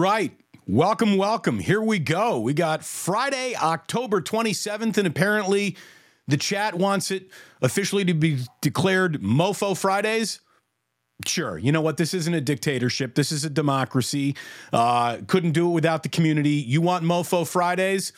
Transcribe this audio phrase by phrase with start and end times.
[0.00, 0.32] Right.
[0.66, 1.58] Welcome, welcome.
[1.58, 2.40] Here we go.
[2.40, 5.76] We got Friday, October 27th, and apparently
[6.26, 7.28] the chat wants it
[7.60, 10.40] officially to be declared Mofo Fridays.
[11.26, 11.58] Sure.
[11.58, 11.98] You know what?
[11.98, 13.14] This isn't a dictatorship.
[13.14, 14.36] This is a democracy.
[14.72, 16.52] Uh, couldn't do it without the community.
[16.52, 18.14] You want Mofo Fridays?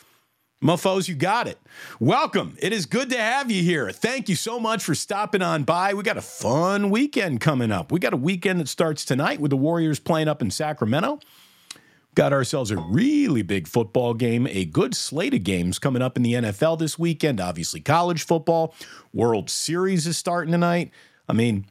[0.63, 1.59] Mofos, you got it.
[1.99, 2.55] Welcome.
[2.61, 3.91] It is good to have you here.
[3.91, 5.93] Thank you so much for stopping on by.
[5.93, 7.91] We got a fun weekend coming up.
[7.91, 11.19] We got a weekend that starts tonight with the Warriors playing up in Sacramento.
[12.15, 16.23] Got ourselves a really big football game, a good slate of games coming up in
[16.23, 17.41] the NFL this weekend.
[17.41, 18.75] Obviously, college football,
[19.13, 20.91] World Series is starting tonight.
[21.27, 21.65] I mean,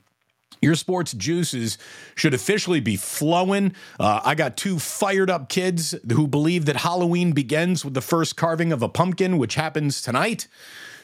[0.60, 1.78] your sports juices
[2.14, 3.74] should officially be flowing.
[4.00, 8.36] Uh, I got two fired up kids who believe that Halloween begins with the first
[8.36, 10.46] carving of a pumpkin, which happens tonight.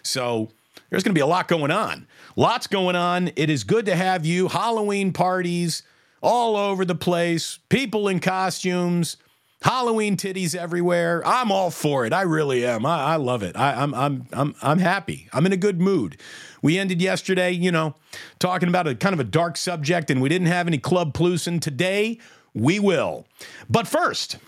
[0.02, 0.50] So
[0.90, 2.06] there's going to be a lot going on.
[2.36, 3.30] Lots going on.
[3.36, 4.48] It is good to have you.
[4.48, 5.82] Halloween parties
[6.22, 9.16] all over the place, people in costumes.
[9.62, 11.22] Halloween titties everywhere.
[11.26, 12.12] I'm all for it.
[12.12, 12.86] I really am.
[12.86, 13.56] I, I love it.
[13.56, 15.28] I, I'm I'm I'm I'm happy.
[15.32, 16.16] I'm in a good mood.
[16.62, 17.94] We ended yesterday, you know,
[18.38, 21.60] talking about a kind of a dark subject, and we didn't have any Club Plusson.
[21.60, 22.18] Today,
[22.54, 23.26] we will.
[23.68, 24.38] But first,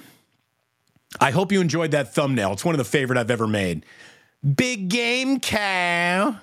[1.21, 2.53] I hope you enjoyed that thumbnail.
[2.53, 3.85] It's one of the favorite I've ever made.
[4.57, 6.39] Big game cow.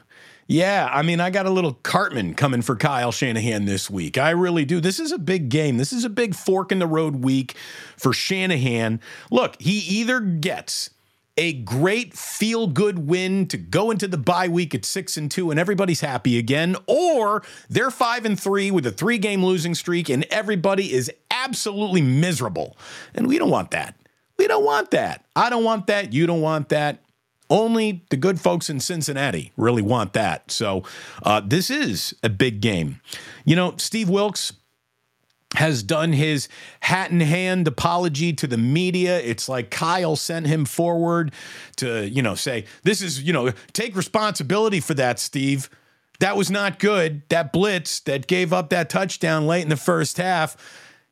[0.49, 4.17] Yeah, I mean, I got a little Cartman coming for Kyle Shanahan this week.
[4.17, 4.79] I really do.
[4.79, 5.75] This is a big game.
[5.75, 7.55] This is a big fork in the road week
[7.97, 9.01] for Shanahan.
[9.29, 10.91] Look, he either gets
[11.35, 15.51] a great feel good win to go into the bye week at 6 and 2
[15.51, 20.09] and everybody's happy again or they're 5 and 3 with a 3 game losing streak
[20.09, 22.77] and everybody is absolutely miserable.
[23.13, 23.95] And we don't want that.
[24.37, 25.25] We don't want that.
[25.35, 26.13] I don't want that.
[26.13, 27.03] You don't want that.
[27.49, 30.51] Only the good folks in Cincinnati really want that.
[30.51, 30.83] So
[31.23, 32.99] uh, this is a big game.
[33.45, 34.53] You know, Steve Wilks
[35.55, 36.49] has done his
[36.81, 39.19] hat in hand apology to the media.
[39.19, 41.31] It's like Kyle sent him forward
[41.77, 45.69] to, you know, say, this is, you know, take responsibility for that, Steve.
[46.19, 47.21] That was not good.
[47.29, 50.57] That blitz that gave up that touchdown late in the first half,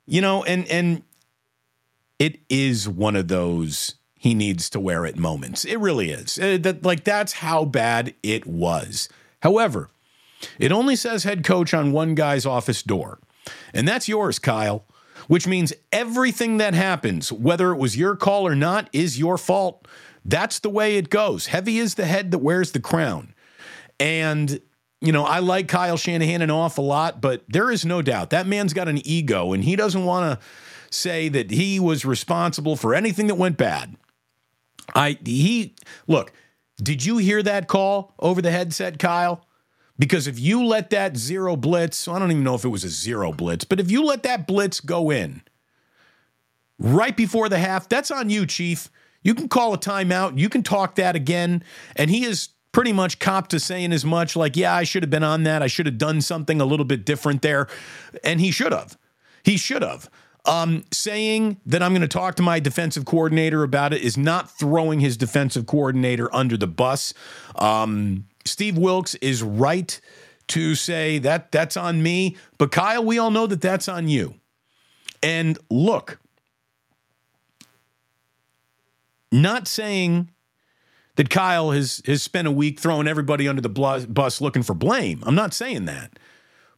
[0.05, 1.03] you know, and and
[2.19, 3.95] it is one of those
[4.25, 5.63] he needs to wear it moments.
[5.65, 6.39] It really is.
[6.39, 9.07] Uh, that like that's how bad it was.
[9.43, 9.91] However,
[10.57, 13.19] it only says head coach on one guy's office door.
[13.71, 14.83] And that's yours, Kyle.
[15.27, 19.87] Which means everything that happens, whether it was your call or not, is your fault.
[20.25, 21.45] That's the way it goes.
[21.45, 23.35] Heavy is the head that wears the crown.
[23.99, 24.59] And
[25.01, 28.47] you know, I like Kyle Shanahan an awful lot, but there is no doubt that
[28.47, 30.45] man's got an ego and he doesn't want to
[30.89, 33.95] say that he was responsible for anything that went bad.
[34.93, 35.75] I he
[36.07, 36.31] look,
[36.77, 39.45] did you hear that call over the headset, Kyle?
[39.97, 42.89] Because if you let that zero blitz, I don't even know if it was a
[42.89, 45.41] zero blitz, but if you let that blitz go in
[46.77, 48.89] right before the half, that's on you, Chief.
[49.23, 50.37] You can call a timeout.
[50.37, 51.63] You can talk that again.
[51.95, 55.09] And he is pretty much copped to saying as much like, yeah, I should have
[55.09, 55.63] been on that.
[55.63, 57.67] I should have done something a little bit different there.
[58.23, 58.97] And he should have.
[59.43, 60.09] He should have.
[60.47, 64.51] Um, saying that I'm going to talk to my defensive coordinator about it is not
[64.51, 67.13] throwing his defensive coordinator under the bus.
[67.55, 69.99] Um, Steve Wilks is right
[70.49, 74.35] to say that that's on me, but Kyle, we all know that that's on you.
[75.23, 76.19] And look,
[79.31, 80.29] not saying
[81.15, 85.23] that Kyle has has spent a week throwing everybody under the bus looking for blame.
[85.25, 86.19] I'm not saying that.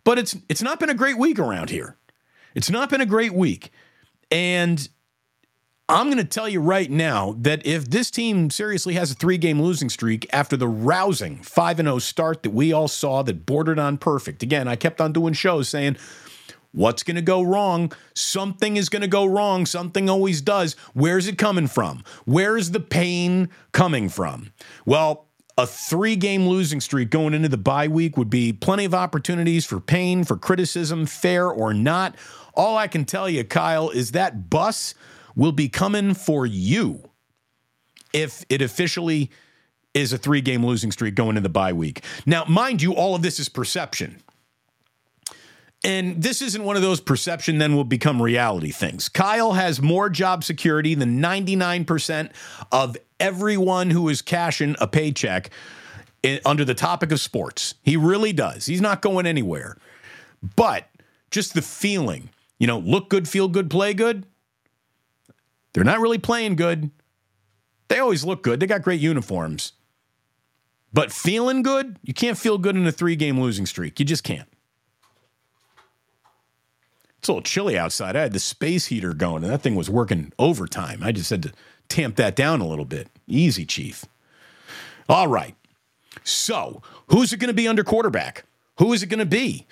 [0.03, 1.97] But it's it's not been a great week around here.
[2.57, 3.69] It's not been a great week.
[4.31, 4.89] And
[5.87, 9.37] I'm going to tell you right now that if this team seriously has a three
[9.37, 13.77] game losing streak after the rousing 5 0 start that we all saw that bordered
[13.77, 15.97] on perfect, again, I kept on doing shows saying,
[16.71, 17.91] What's going to go wrong?
[18.15, 19.67] Something is going to go wrong.
[19.67, 20.73] Something always does.
[20.95, 22.03] Where's it coming from?
[22.25, 24.51] Where's the pain coming from?
[24.83, 25.27] Well,
[25.57, 29.65] a three game losing streak going into the bye week would be plenty of opportunities
[29.65, 32.15] for pain, for criticism, fair or not.
[32.57, 34.95] All I can tell you, Kyle, is that bus
[35.35, 37.09] will be coming for you
[38.11, 39.29] if it officially
[39.93, 42.03] is a three game losing streak going into the bye week.
[42.25, 44.21] Now, mind you, all of this is perception.
[45.83, 49.07] And this isn't one of those perception then will become reality things.
[49.07, 52.31] Kyle has more job security than 99%
[52.71, 55.51] of everyone who is cashing a paycheck
[56.45, 57.75] under the topic of sports.
[57.83, 58.65] He really does.
[58.65, 59.77] He's not going anywhere.
[60.55, 60.89] But
[61.29, 64.25] just the feeling, you know, look good, feel good, play good.
[65.73, 66.91] They're not really playing good.
[67.87, 68.59] They always look good.
[68.59, 69.73] They got great uniforms.
[70.91, 73.99] But feeling good, you can't feel good in a three game losing streak.
[73.99, 74.47] You just can't.
[77.19, 78.15] It's a little chilly outside.
[78.15, 81.01] I had the space heater going, and that thing was working overtime.
[81.03, 81.53] I just had to
[81.89, 83.09] tamp that down a little bit.
[83.27, 84.05] Easy, Chief.
[85.09, 85.55] All right.
[86.23, 88.45] So, who's it going to be under quarterback?
[88.77, 89.65] Who is it going to be?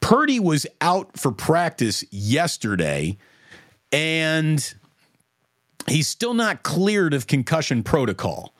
[0.00, 3.16] Purdy was out for practice yesterday,
[3.90, 4.74] and
[5.88, 8.54] he's still not cleared of concussion protocol.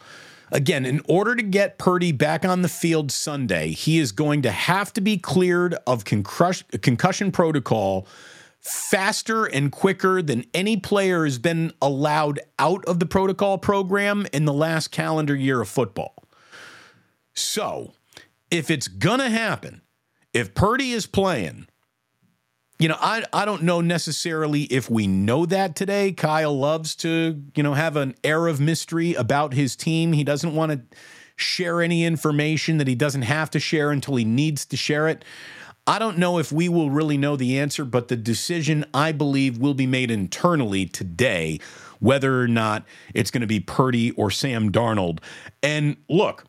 [0.50, 4.50] Again, in order to get Purdy back on the field Sunday, he is going to
[4.50, 8.06] have to be cleared of concussion protocol
[8.61, 14.44] faster and quicker than any player has been allowed out of the protocol program in
[14.44, 16.14] the last calendar year of football.
[17.35, 17.94] So,
[18.50, 19.81] if it's going to happen,
[20.32, 21.67] if Purdy is playing,
[22.79, 26.12] you know, I, I don't know necessarily if we know that today.
[26.12, 30.12] Kyle loves to, you know, have an air of mystery about his team.
[30.12, 30.99] He doesn't want to
[31.37, 35.25] share any information that he doesn't have to share until he needs to share it.
[35.87, 39.58] I don't know if we will really know the answer, but the decision, I believe,
[39.58, 41.58] will be made internally today
[41.99, 45.20] whether or not it's going to be Purdy or Sam Darnold.
[45.62, 46.44] And look,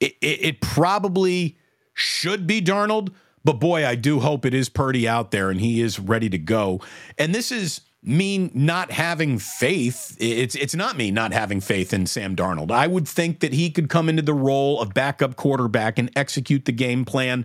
[0.00, 1.56] it, it, it probably
[1.94, 3.12] should be Darnold,
[3.44, 6.38] but boy, I do hope it is Purdy out there and he is ready to
[6.38, 6.80] go.
[7.18, 10.16] And this is me not having faith.
[10.18, 12.70] It's it's not me not having faith in Sam Darnold.
[12.70, 16.64] I would think that he could come into the role of backup quarterback and execute
[16.64, 17.44] the game plan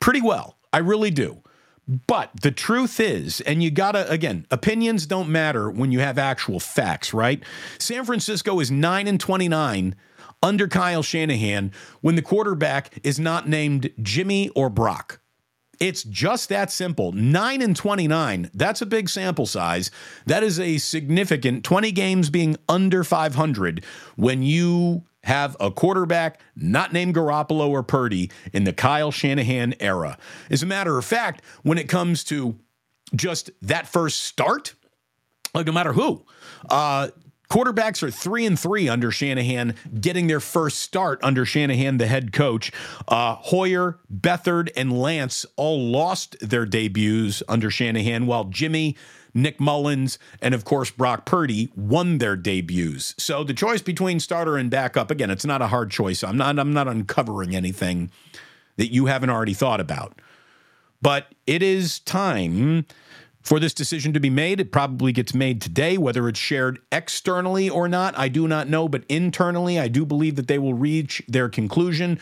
[0.00, 0.56] pretty well.
[0.72, 1.42] I really do.
[2.06, 6.60] But the truth is, and you gotta, again, opinions don't matter when you have actual
[6.60, 7.42] facts, right?
[7.78, 9.96] San Francisco is 9 and 29
[10.42, 15.20] under Kyle Shanahan when the quarterback is not named Jimmy or Brock.
[15.80, 17.12] It's just that simple.
[17.12, 19.90] 9 and 29, that's a big sample size.
[20.26, 23.82] That is a significant 20 games being under 500
[24.16, 30.18] when you have a quarterback not named Garoppolo or Purdy in the Kyle Shanahan era.
[30.50, 32.58] As a matter of fact, when it comes to
[33.14, 34.74] just that first start,
[35.54, 36.24] like no matter who,
[36.68, 37.08] uh,
[37.50, 42.32] Quarterbacks are three and three under Shanahan, getting their first start under Shanahan, the head
[42.32, 42.70] coach.
[43.08, 48.96] Uh, Hoyer, Beathard, and Lance all lost their debuts under Shanahan, while Jimmy,
[49.34, 53.16] Nick Mullens, and of course Brock Purdy won their debuts.
[53.18, 56.22] So the choice between starter and backup, again, it's not a hard choice.
[56.22, 58.12] I'm not I'm not uncovering anything
[58.76, 60.20] that you haven't already thought about.
[61.02, 62.86] But it is time
[63.42, 64.60] for this decision to be made.
[64.60, 68.18] It probably gets made today, whether it's shared externally or not.
[68.18, 72.20] I do not know, but internally, I do believe that they will reach their conclusion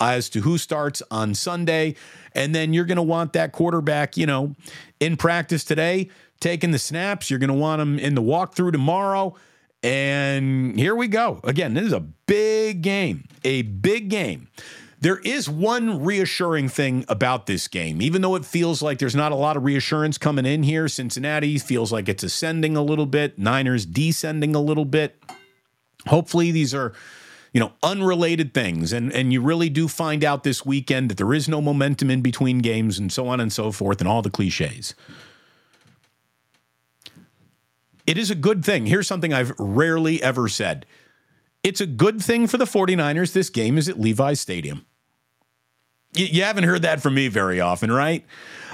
[0.00, 1.94] as to who starts on Sunday.
[2.34, 4.54] And then you're going to want that quarterback, you know,
[5.00, 6.10] in practice today,
[6.40, 7.30] taking the snaps.
[7.30, 9.34] You're going to want him in the walkthrough tomorrow.
[9.82, 11.40] And here we go.
[11.44, 14.48] Again, this is a big game, a big game.
[15.06, 19.30] There is one reassuring thing about this game, even though it feels like there's not
[19.30, 20.88] a lot of reassurance coming in here.
[20.88, 25.22] Cincinnati feels like it's ascending a little bit, Niners descending a little bit.
[26.08, 26.92] Hopefully, these are
[27.52, 31.32] you know unrelated things and and you really do find out this weekend that there
[31.32, 34.28] is no momentum in between games and so on and so forth and all the
[34.28, 34.96] cliches
[38.08, 40.84] it is a good thing here's something i've rarely ever said
[41.62, 44.86] it's a good thing for the 49ers this game is at Levi's Stadium.
[46.18, 48.24] You, haven't heard that from me very often, right?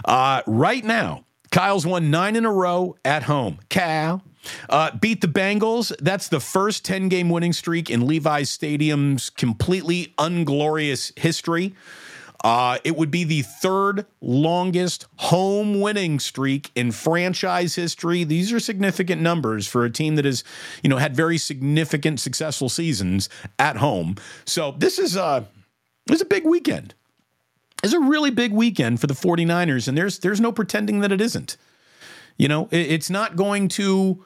[0.04, 3.58] Uh, right now, Kyle's won nine in a row at home.
[3.68, 4.22] Cal.
[4.68, 5.94] Uh, beat the Bengals.
[6.00, 11.74] That's the first 10 game winning streak in Levi's Stadium's completely unglorious history.
[12.42, 18.24] Uh, it would be the third longest home winning streak in franchise history.
[18.24, 20.42] These are significant numbers for a team that has,
[20.82, 23.28] you know, had very significant successful seasons
[23.60, 24.16] at home.
[24.44, 25.46] So this is a
[26.06, 26.94] this is a big weekend.
[27.82, 31.20] It's a really big weekend for the 49ers, and there's there's no pretending that it
[31.20, 31.56] isn't.
[32.36, 34.24] You know, it, it's not going to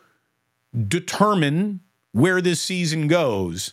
[0.89, 1.81] determine
[2.13, 3.73] where this season goes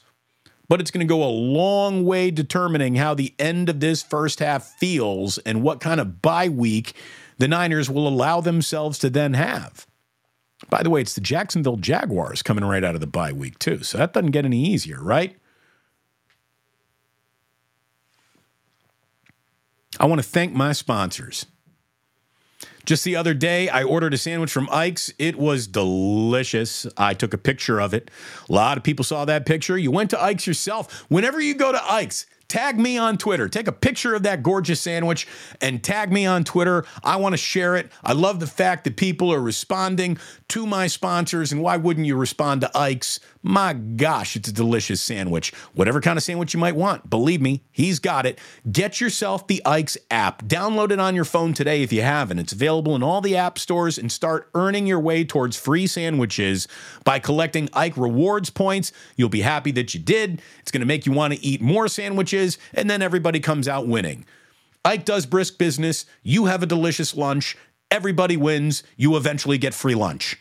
[0.73, 4.39] but it's going to go a long way determining how the end of this first
[4.39, 6.93] half feels and what kind of bye week
[7.37, 9.85] the Niners will allow themselves to then have.
[10.69, 13.83] By the way, it's the Jacksonville Jaguars coming right out of the bye week, too.
[13.83, 15.35] So that doesn't get any easier, right?
[19.99, 21.45] I want to thank my sponsors.
[22.85, 25.13] Just the other day, I ordered a sandwich from Ike's.
[25.17, 26.85] It was delicious.
[26.97, 28.11] I took a picture of it.
[28.49, 29.77] A lot of people saw that picture.
[29.77, 31.05] You went to Ike's yourself.
[31.09, 33.47] Whenever you go to Ike's, tag me on Twitter.
[33.47, 35.27] Take a picture of that gorgeous sandwich
[35.61, 36.85] and tag me on Twitter.
[37.03, 37.89] I want to share it.
[38.03, 40.17] I love the fact that people are responding
[40.49, 41.53] to my sponsors.
[41.53, 45.53] And why wouldn't you respond to Ike's My gosh, it's a delicious sandwich.
[45.73, 48.39] Whatever kind of sandwich you might want, believe me, he's got it.
[48.71, 50.43] Get yourself the Ike's app.
[50.43, 52.39] Download it on your phone today if you haven't.
[52.39, 56.69] It's available in all the app stores and start earning your way towards free sandwiches
[57.03, 58.93] by collecting Ike rewards points.
[59.17, 60.41] You'll be happy that you did.
[60.59, 63.89] It's going to make you want to eat more sandwiches, and then everybody comes out
[63.89, 64.23] winning.
[64.85, 66.05] Ike does brisk business.
[66.23, 67.57] You have a delicious lunch.
[67.91, 68.83] Everybody wins.
[68.95, 70.37] You eventually get free lunch.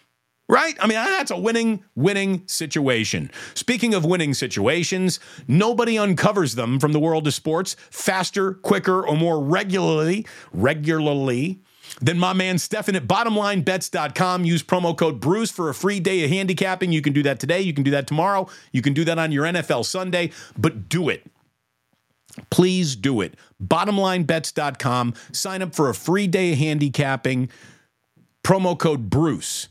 [0.52, 0.76] Right?
[0.80, 3.30] I mean, that's a winning, winning situation.
[3.54, 5.18] Speaking of winning situations,
[5.48, 11.62] nobody uncovers them from the world of sports faster, quicker, or more regularly, regularly
[12.02, 14.44] than my man Stefan at bottomlinebets.com.
[14.44, 16.92] Use promo code Bruce for a free day of handicapping.
[16.92, 17.62] You can do that today.
[17.62, 18.46] You can do that tomorrow.
[18.72, 21.24] You can do that on your NFL Sunday, but do it.
[22.50, 23.38] Please do it.
[23.64, 25.14] Bottomlinebets.com.
[25.32, 27.48] Sign up for a free day of handicapping.
[28.44, 29.68] Promo code Bruce.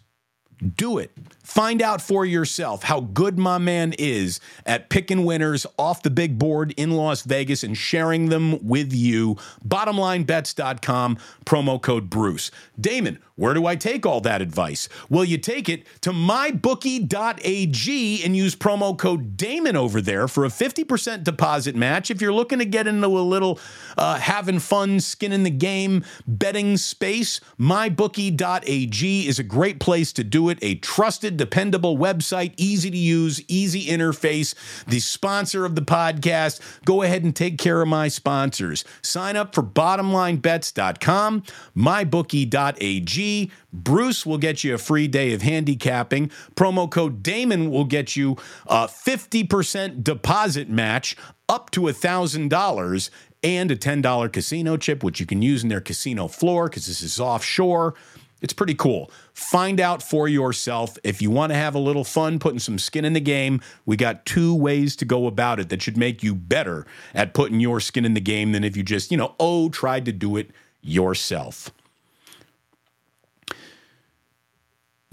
[0.61, 1.11] Do it.
[1.51, 6.39] Find out for yourself how good my man is at picking winners off the big
[6.39, 9.35] board in Las Vegas and sharing them with you.
[9.67, 12.51] Bottomlinebets.com, promo code Bruce.
[12.79, 14.87] Damon, where do I take all that advice?
[15.09, 20.49] Well, you take it to mybookie.ag and use promo code Damon over there for a
[20.49, 22.11] 50% deposit match.
[22.11, 23.59] If you're looking to get into a little
[23.97, 30.23] uh, having fun, skin in the game, betting space, mybookie.ag is a great place to
[30.23, 30.59] do it.
[30.61, 34.53] A trusted, dependable website, easy to use, easy interface.
[34.85, 36.59] The sponsor of the podcast.
[36.85, 38.85] Go ahead and take care of my sponsors.
[39.01, 41.41] Sign up for bottomlinebets.com,
[41.75, 43.51] mybookie.ag.
[43.73, 46.29] Bruce will get you a free day of handicapping.
[46.53, 51.15] Promo code Damon will get you a 50% deposit match
[51.49, 53.09] up to $1,000
[53.43, 57.01] and a $10 casino chip, which you can use in their casino floor because this
[57.01, 57.95] is offshore.
[58.41, 59.11] It's pretty cool.
[59.33, 60.97] Find out for yourself.
[61.03, 63.95] If you want to have a little fun putting some skin in the game, we
[63.95, 67.79] got two ways to go about it that should make you better at putting your
[67.79, 70.49] skin in the game than if you just, you know, oh, tried to do it
[70.81, 71.71] yourself.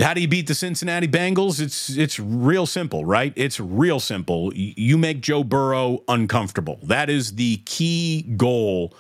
[0.00, 1.60] How do you beat the Cincinnati Bengals?
[1.60, 3.32] It's it's real simple, right?
[3.34, 4.52] It's real simple.
[4.54, 6.78] You make Joe Burrow uncomfortable.
[6.84, 8.94] That is the key goal.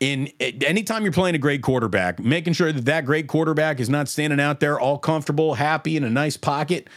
[0.00, 4.08] In anytime you're playing a great quarterback, making sure that that great quarterback is not
[4.08, 6.88] standing out there all comfortable, happy in a nice pocket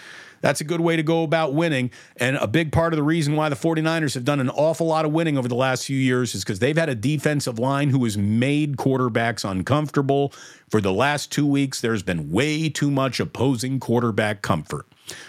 [0.44, 1.90] that's a good way to go about winning.
[2.18, 5.06] And a big part of the reason why the 49ers have done an awful lot
[5.06, 8.04] of winning over the last few years is because they've had a defensive line who
[8.04, 10.34] has made quarterbacks uncomfortable.
[10.70, 14.86] For the last two weeks, there's been way too much opposing quarterback comfort.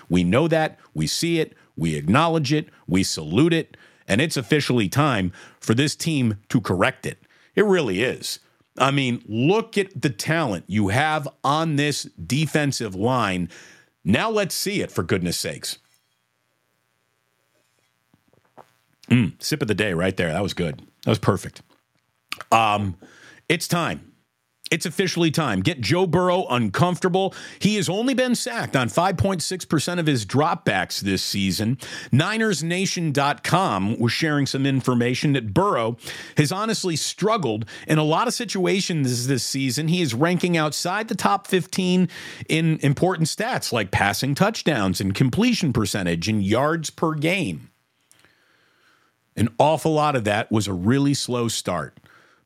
[0.08, 3.76] We know that, we see it, we acknowledge it, we salute it,
[4.08, 7.18] and it's officially time for this team to correct it.
[7.54, 8.40] It really is.
[8.78, 13.48] I mean, look at the talent you have on this defensive line
[14.04, 15.78] now let's see it, for goodness sakes.
[19.08, 20.32] Mm, sip of the day right there.
[20.32, 20.78] That was good.
[21.04, 21.62] That was perfect.
[22.52, 22.96] Um,
[23.48, 24.12] it's time.
[24.70, 25.60] It's officially time.
[25.60, 27.34] Get Joe Burrow uncomfortable.
[27.58, 31.76] He has only been sacked on 5.6% of his dropbacks this season.
[32.10, 35.98] NinersNation.com was sharing some information that Burrow
[36.38, 39.88] has honestly struggled in a lot of situations this season.
[39.88, 42.08] He is ranking outside the top 15
[42.48, 47.70] in important stats like passing touchdowns and completion percentage and yards per game.
[49.36, 51.98] An awful lot of that was a really slow start.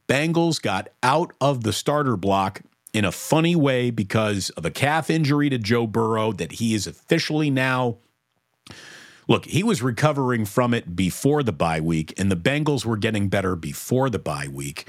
[0.09, 2.63] Bengals got out of the starter block
[2.93, 6.87] in a funny way because of a calf injury to Joe Burrow that he is
[6.87, 7.99] officially now.
[9.29, 13.29] Look, he was recovering from it before the bye week, and the Bengals were getting
[13.29, 14.89] better before the bye week.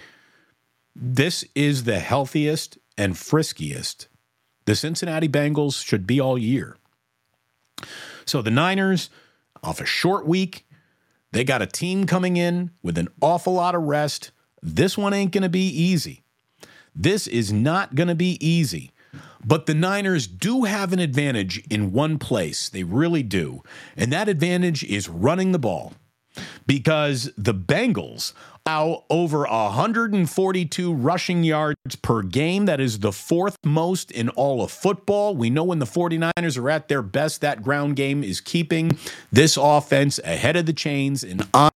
[0.96, 4.08] This is the healthiest and friskiest
[4.70, 6.78] the Cincinnati Bengals should be all year.
[8.24, 9.10] So the Niners,
[9.64, 10.68] off a short week,
[11.32, 14.30] they got a team coming in with an awful lot of rest
[14.62, 16.24] this one ain't going to be easy.
[16.96, 18.92] This is not going to be easy.
[19.46, 22.70] But the Niners do have an advantage in one place.
[22.70, 23.64] They really do.
[23.96, 25.94] And that advantage is running the ball.
[26.68, 28.34] Because the Bengals
[28.66, 32.66] are over 142 rushing yards per game.
[32.66, 35.36] That is the fourth most in all of football.
[35.36, 38.98] We know when the 49ers are at their best, that ground game is keeping
[39.32, 41.72] this offense ahead of the chains and on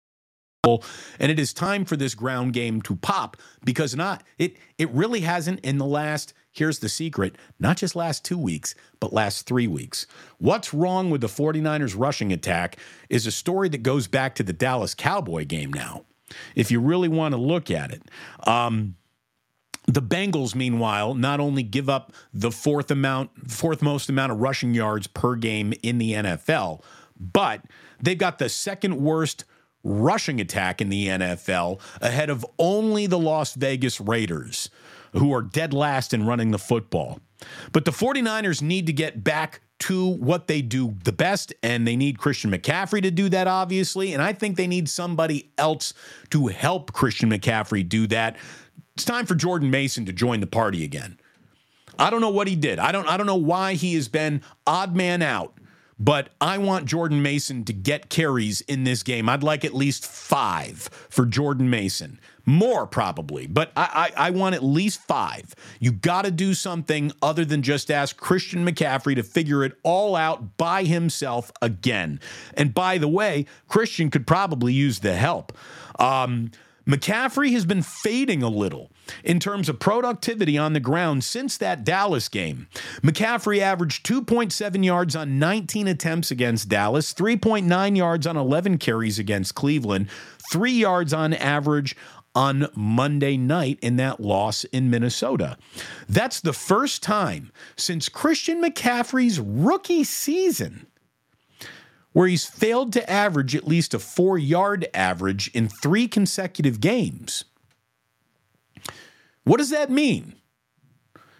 [0.63, 5.20] and it is time for this ground game to pop because not it it really
[5.22, 9.67] hasn't in the last here's the secret not just last 2 weeks but last 3
[9.67, 10.08] weeks.
[10.38, 12.77] What's wrong with the 49ers rushing attack
[13.10, 16.05] is a story that goes back to the Dallas Cowboy game now
[16.55, 18.03] if you really want to look at it.
[18.48, 18.96] Um,
[19.86, 24.74] the Bengals, meanwhile, not only give up the fourth amount, fourth most amount of rushing
[24.74, 26.82] yards per game in the NFL,
[27.20, 27.65] but
[28.01, 29.43] they've got the second worst
[29.83, 34.69] rushing attack in the NFL ahead of only the Las Vegas Raiders,
[35.13, 37.19] who are dead last in running the football.
[37.71, 41.97] But the 49ers need to get back to what they do the best, and they
[41.97, 44.13] need Christian McCaffrey to do that, obviously.
[44.13, 45.93] And I think they need somebody else
[46.29, 48.37] to help Christian McCaffrey do that.
[48.95, 51.19] It's time for Jordan Mason to join the party again.
[51.99, 52.79] I don't know what he did.
[52.79, 55.57] I don't I don't know why he has been odd man out
[56.00, 59.29] but I want Jordan Mason to get carries in this game.
[59.29, 62.19] I'd like at least five for Jordan Mason.
[62.45, 65.55] More probably, but I, I, I want at least five.
[65.79, 70.15] You got to do something other than just ask Christian McCaffrey to figure it all
[70.15, 72.19] out by himself again.
[72.55, 75.57] And by the way, Christian could probably use the help.
[76.00, 76.51] Um,
[76.85, 78.91] McCaffrey has been fading a little
[79.24, 82.67] in terms of productivity on the ground since that Dallas game.
[83.01, 89.55] McCaffrey averaged 2.7 yards on 19 attempts against Dallas, 3.9 yards on 11 carries against
[89.55, 90.10] Cleveland,
[90.51, 91.95] 3 yards on average
[92.36, 95.57] on Monday night in that loss in Minnesota.
[96.10, 100.88] That's the first time since Christian McCaffrey's rookie season
[102.13, 107.43] where he's failed to average at least a four yard average in three consecutive games.
[109.43, 110.35] What does that mean?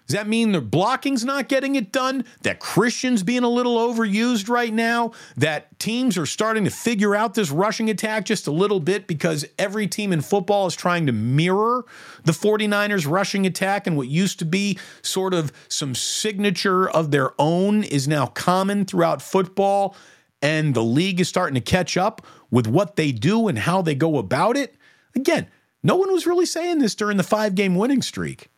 [0.07, 2.25] Does that mean the blocking's not getting it done?
[2.41, 5.12] That Christian's being a little overused right now?
[5.38, 9.45] That teams are starting to figure out this rushing attack just a little bit because
[9.57, 11.86] every team in football is trying to mirror
[12.25, 17.31] the 49ers rushing attack and what used to be sort of some signature of their
[17.39, 19.95] own is now common throughout football
[20.41, 23.96] and the league is starting to catch up with what they do and how they
[23.96, 24.75] go about it.
[25.16, 25.48] Again,
[25.83, 28.50] no one was really saying this during the five game winning streak.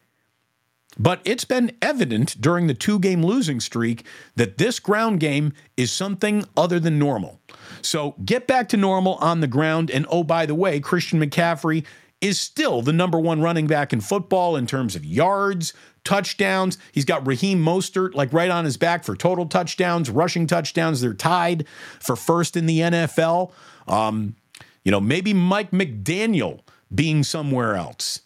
[0.97, 5.91] But it's been evident during the two game losing streak that this ground game is
[5.91, 7.41] something other than normal.
[7.81, 9.91] So get back to normal on the ground.
[9.91, 11.85] And oh, by the way, Christian McCaffrey
[12.21, 15.73] is still the number one running back in football in terms of yards,
[16.05, 16.77] touchdowns.
[16.93, 21.01] He's got Raheem Mostert like right on his back for total touchdowns, rushing touchdowns.
[21.01, 21.67] They're tied
[21.99, 23.51] for first in the NFL.
[23.88, 24.35] Um,
[24.83, 26.61] you know, maybe Mike McDaniel
[26.93, 28.21] being somewhere else.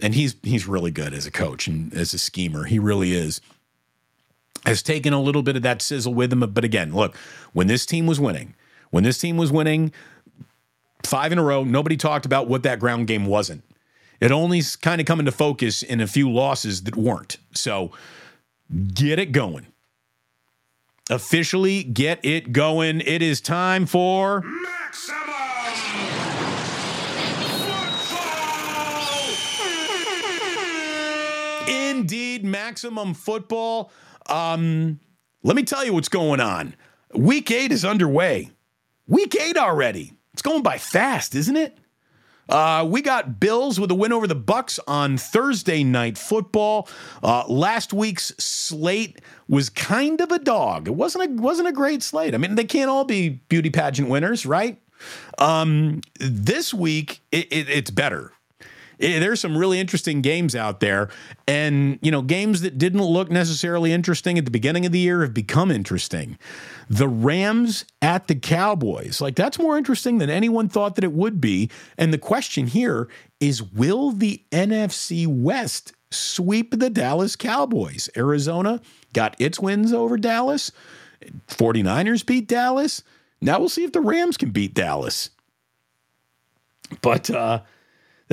[0.00, 2.64] And he's he's really good as a coach and as a schemer.
[2.64, 3.40] He really is.
[4.66, 6.40] Has taken a little bit of that sizzle with him.
[6.40, 7.16] But again, look,
[7.52, 8.54] when this team was winning,
[8.90, 9.92] when this team was winning
[11.04, 13.62] five in a row, nobody talked about what that ground game wasn't.
[14.20, 17.36] It only kind of come into focus in a few losses that weren't.
[17.52, 17.92] So
[18.94, 19.66] get it going.
[21.10, 23.02] Officially get it going.
[23.02, 26.33] It is time for Maximum
[31.96, 33.90] Indeed, Maximum Football.
[34.26, 35.00] Um,
[35.42, 36.74] let me tell you what's going on.
[37.14, 38.50] Week eight is underway.
[39.06, 40.12] Week eight already.
[40.32, 41.78] It's going by fast, isn't it?
[42.48, 46.88] Uh, we got Bills with a win over the Bucks on Thursday night football.
[47.22, 50.88] Uh, last week's slate was kind of a dog.
[50.88, 52.34] It wasn't a wasn't a great slate.
[52.34, 54.78] I mean, they can't all be beauty pageant winners, right?
[55.38, 58.32] Um, this week it, it, it's better
[58.98, 61.08] it, there's some really interesting games out there.
[61.46, 65.22] And, you know, games that didn't look necessarily interesting at the beginning of the year
[65.22, 66.38] have become interesting.
[66.88, 71.40] The Rams at the Cowboys, like that's more interesting than anyone thought that it would
[71.40, 71.70] be.
[71.98, 73.08] And the question here
[73.40, 78.08] is will the NFC West sweep the Dallas Cowboys?
[78.16, 78.80] Arizona
[79.12, 80.72] got its wins over Dallas.
[81.48, 83.02] 49ers beat Dallas.
[83.40, 85.30] Now we'll see if the Rams can beat Dallas.
[87.00, 87.62] But uh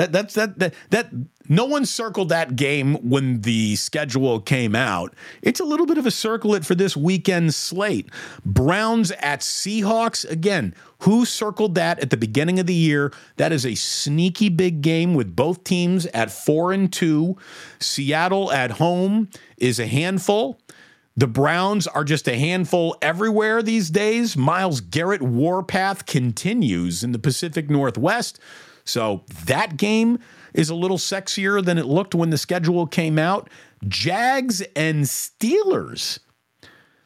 [0.02, 1.10] that that's that that that
[1.48, 5.14] no one circled that game when the schedule came out.
[5.44, 8.10] It's a little bit of a circle it for this weekend slate.
[8.44, 10.74] Browns at Seahawks again.
[11.00, 13.12] Who circled that at the beginning of the year?
[13.38, 17.38] That is a sneaky big game with both teams at 4 and 2.
[17.80, 20.60] Seattle at home is a handful.
[21.18, 24.38] The Browns are just a handful everywhere these days.
[24.38, 28.40] Myles Garrett warpath continues in the Pacific Northwest.
[28.86, 30.20] So that game
[30.54, 33.50] is a little sexier than it looked when the schedule came out.
[33.88, 36.20] Jags and Steelers.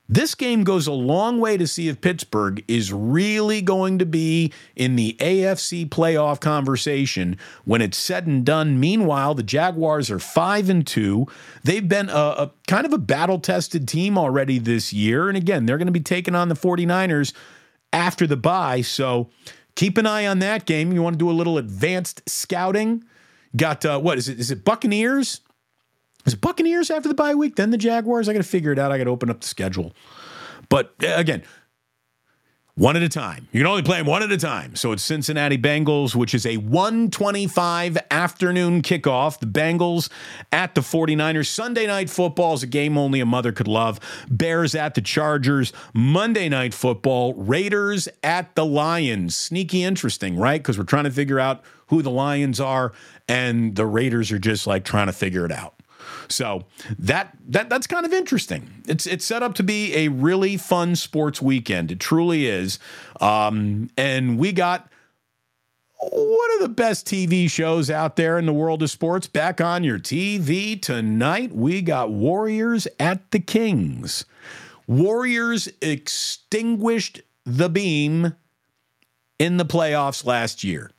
[0.07, 4.53] This game goes a long way to see if Pittsburgh is really going to be
[4.75, 8.79] in the AFC playoff conversation when it's said and done.
[8.79, 11.25] Meanwhile, the Jaguars are 5 and 2.
[11.63, 15.79] They've been a, a kind of a battle-tested team already this year and again, they're
[15.79, 17.33] going to be taking on the 49ers
[17.91, 18.81] after the bye.
[18.81, 19.29] So,
[19.75, 20.91] keep an eye on that game.
[20.91, 23.03] You want to do a little advanced scouting?
[23.55, 24.39] Got uh, what is it?
[24.39, 25.41] Is it Buccaneers?
[26.25, 27.55] Is it Buccaneers after the bye week?
[27.55, 28.27] Then the Jaguars?
[28.27, 28.91] I got to figure it out.
[28.91, 29.93] I got to open up the schedule.
[30.69, 31.43] But again,
[32.77, 33.47] One at a time.
[33.53, 34.75] You can only play them one at a time.
[34.75, 39.39] So it's Cincinnati Bengals, which is a 125 afternoon kickoff.
[39.39, 40.09] The Bengals
[40.51, 41.47] at the 49ers.
[41.47, 44.01] Sunday night football is a game only a mother could love.
[44.29, 45.71] Bears at the Chargers.
[45.93, 47.33] Monday night football.
[47.35, 49.37] Raiders at the Lions.
[49.37, 50.61] Sneaky interesting, right?
[50.61, 52.91] Because we're trying to figure out who the Lions are,
[53.29, 55.74] and the Raiders are just like trying to figure it out.
[56.27, 56.65] So
[56.99, 58.83] that that that's kind of interesting.
[58.87, 61.91] It's it's set up to be a really fun sports weekend.
[61.91, 62.79] It truly is.
[63.21, 64.89] Um, and we got
[65.99, 69.83] one of the best TV shows out there in the world of sports back on
[69.83, 71.53] your TV tonight.
[71.53, 74.25] We got Warriors at the Kings.
[74.87, 78.35] Warriors extinguished the beam
[79.39, 80.91] in the playoffs last year.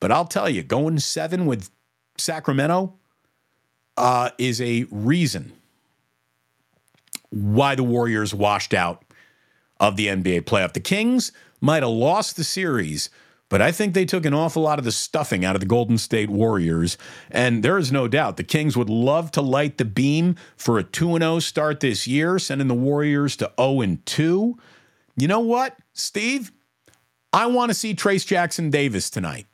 [0.00, 1.70] But I'll tell you, going seven with
[2.18, 2.94] Sacramento,
[3.96, 5.52] uh, is a reason
[7.30, 9.04] why the Warriors washed out
[9.78, 10.72] of the NBA playoff.
[10.72, 13.10] The Kings might have lost the series,
[13.48, 15.98] but I think they took an awful lot of the stuffing out of the Golden
[15.98, 16.96] State Warriors.
[17.30, 20.82] And there is no doubt the Kings would love to light the beam for a
[20.82, 24.58] 2 0 start this year, sending the Warriors to 0 2.
[25.18, 26.52] You know what, Steve?
[27.32, 29.46] I want to see Trayce Jackson Davis tonight,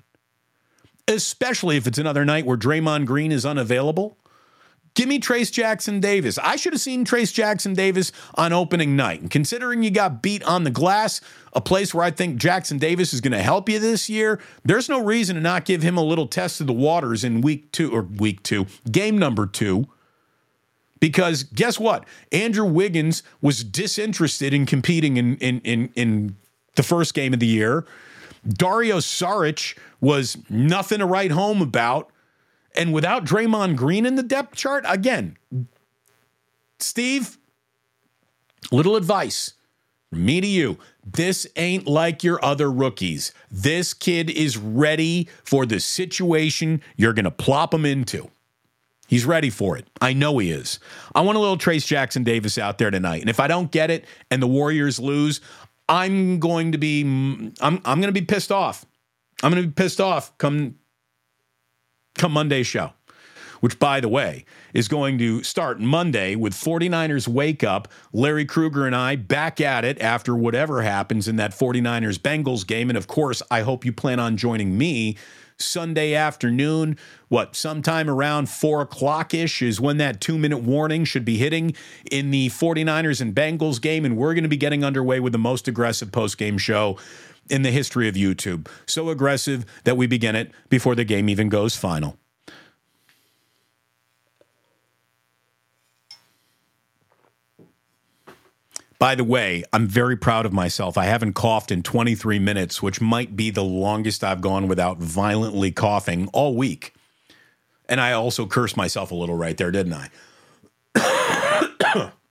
[1.08, 4.16] especially if it's another night where Draymond Green is unavailable.
[4.94, 6.38] Give me Trayce Jackson Davis.
[6.38, 9.22] I should have seen Trayce Jackson Davis on opening night.
[9.22, 11.22] And considering you got beat on the glass,
[11.54, 14.90] a place where I think Jackson Davis is going to help you this year, there's
[14.90, 17.90] no reason to not give him a little test of the waters in week two
[17.90, 19.86] or week two, game number two.
[21.00, 22.04] Because guess what?
[22.30, 26.36] Andrew Wiggins was disinterested in competing in in in, in
[26.76, 27.84] the first game of the year.
[28.46, 32.10] Dario Saric was nothing to write home about.
[32.74, 35.36] And without Draymond Green in the depth chart, again,
[36.78, 37.38] Steve,
[38.70, 39.54] little advice
[40.12, 40.78] me to you.
[41.04, 43.32] This ain't like your other rookies.
[43.50, 48.30] This kid is ready for the situation you're going to plop him into.
[49.08, 49.86] He's ready for it.
[50.00, 50.78] I know he is.
[51.14, 53.20] I want a little Trayce Jackson Davis out there tonight.
[53.20, 55.40] And if I don't get it and the Warriors lose,
[55.88, 58.86] I'm going to be mm, I'm I'm going to be pissed off.
[59.42, 60.76] I'm going to be pissed off come
[62.14, 62.92] come Monday's show,
[63.60, 64.44] which, by the way,
[64.74, 67.88] is going to start Monday with 49ers Wake Up.
[68.12, 72.90] Larry Kruger and I back at it after whatever happens in that 49ers Bengals game.
[72.90, 75.16] And of course, I hope you plan on joining me
[75.58, 76.98] Sunday afternoon.
[77.28, 81.74] What, sometime around four o'clock ish is when that two minute warning should be hitting
[82.10, 84.04] in the 49ers and Bengals game.
[84.04, 86.98] And we're going to be getting underway with the most aggressive post game show
[87.50, 88.68] in the history of YouTube.
[88.86, 92.18] So aggressive that we begin it before the game even goes final.
[99.02, 100.96] By the way, I'm very proud of myself.
[100.96, 105.72] I haven't coughed in 23 minutes, which might be the longest I've gone without violently
[105.72, 106.94] coughing all week.
[107.88, 110.08] And I also cursed myself a little right there, didn't
[110.94, 112.12] I?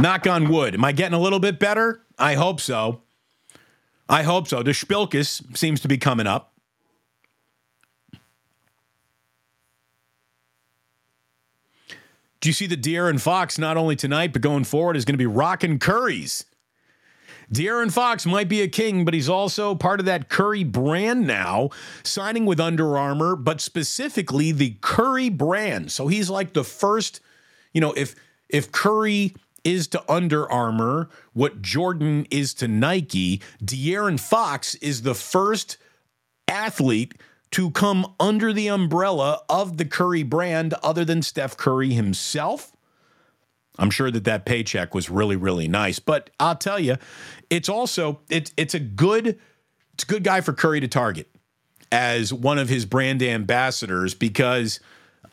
[0.00, 0.74] Knock on wood.
[0.74, 2.02] Am I getting a little bit better?
[2.18, 3.02] I hope so.
[4.08, 4.62] I hope so.
[4.62, 6.54] The Spilkus seems to be coming up.
[12.40, 15.18] Do you see that De'Aaron Fox, not only tonight, but going forward, is going to
[15.18, 16.46] be rocking Curry's?
[17.52, 21.68] De'Aaron Fox might be a king, but he's also part of that Curry brand now,
[22.02, 25.92] signing with Under Armour, but specifically the Curry brand.
[25.92, 27.20] So he's like the first,
[27.74, 28.14] you know, if
[28.48, 29.34] if Curry
[29.64, 35.76] is to Under Armour, what Jordan is to Nike, De'Aaron Fox is the first
[36.48, 37.14] athlete
[37.52, 42.72] to come under the umbrella of the Curry brand other than Steph Curry himself.
[43.78, 46.96] I'm sure that that paycheck was really really nice, but I'll tell you,
[47.48, 49.38] it's also it's it's a good
[49.94, 51.28] it's a good guy for Curry to target
[51.90, 54.80] as one of his brand ambassadors because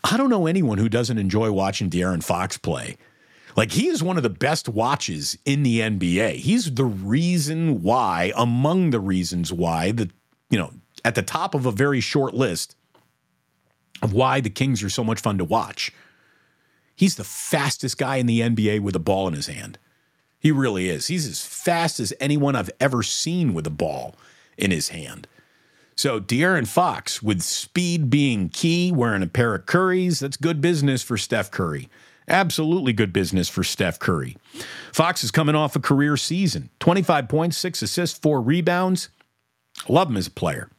[0.04, 2.98] I don't know anyone who doesn't enjoy watching De'Aaron Fox play.
[3.58, 6.36] Like he is one of the best watches in the NBA.
[6.36, 10.12] He's the reason why, among the reasons why, the
[10.52, 10.72] you know,
[11.04, 12.76] at the top of a very short list
[14.04, 15.92] of why the Kings are so much fun to watch.
[16.96, 19.80] He's the fastest guy in the NBA with a ball in his hand.
[20.40, 21.08] He really is.
[21.08, 24.16] He's as fast as anyone I've ever seen with a ball
[24.56, 25.28] in his hand.
[25.96, 31.02] So De'Aaron Fox, with speed being key, wearing a pair of Currys, that's good business
[31.02, 31.90] for Steph Curry.
[32.28, 34.36] Absolutely good business for Steph Curry.
[34.92, 39.10] Fox is coming off a career season 25 points, six assists, four rebounds.
[39.88, 40.70] Love him as a player.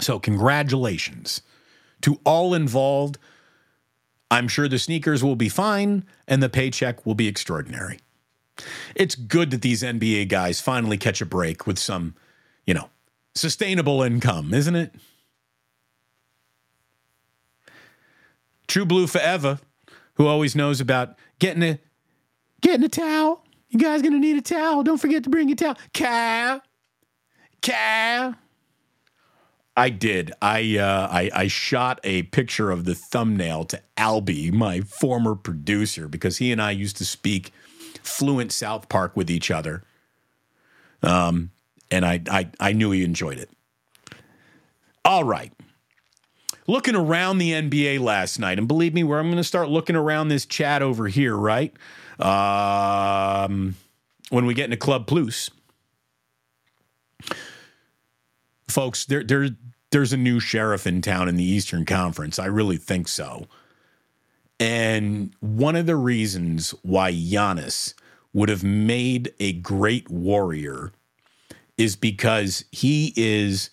[0.00, 1.42] So, congratulations
[2.02, 3.18] to all involved.
[4.30, 8.00] I'm sure the sneakers will be fine and the paycheck will be extraordinary.
[8.94, 12.14] It's good that these NBA guys finally catch a break with some,
[12.66, 12.90] you know,
[13.34, 14.94] sustainable income, isn't it?
[18.68, 19.60] True Blue Forever,
[20.14, 21.78] who always knows about getting a
[22.60, 23.44] getting a towel.
[23.68, 24.82] You guys gonna need a towel.
[24.82, 25.76] Don't forget to bring your towel.
[25.92, 26.62] Cal.
[27.60, 28.34] Cal.
[29.76, 30.32] I did.
[30.40, 36.08] I, uh, I I shot a picture of the thumbnail to Albie, my former producer,
[36.08, 37.52] because he and I used to speak
[38.02, 39.84] fluent South Park with each other.
[41.02, 41.50] Um,
[41.90, 43.50] and I, I I knew he enjoyed it.
[45.04, 45.52] All right.
[46.66, 49.96] Looking around the NBA last night, and believe me, where I'm going to start looking
[49.96, 51.72] around this chat over here, right?
[52.18, 53.76] Um,
[54.30, 55.50] when we get into Club Plus,
[58.68, 59.50] folks, there, there,
[59.90, 62.38] there's a new sheriff in town in the Eastern Conference.
[62.38, 63.46] I really think so.
[64.58, 67.94] And one of the reasons why Giannis
[68.32, 70.92] would have made a great warrior
[71.78, 73.70] is because he is